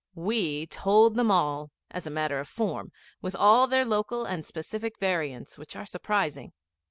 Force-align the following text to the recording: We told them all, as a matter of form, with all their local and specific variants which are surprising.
We 0.15 0.65
told 0.65 1.13
them 1.13 1.29
all, 1.29 1.69
as 1.91 2.07
a 2.07 2.09
matter 2.09 2.39
of 2.39 2.47
form, 2.47 2.91
with 3.21 3.35
all 3.35 3.67
their 3.67 3.85
local 3.85 4.25
and 4.25 4.43
specific 4.43 4.97
variants 4.97 5.59
which 5.59 5.75
are 5.75 5.85
surprising. 5.85 6.53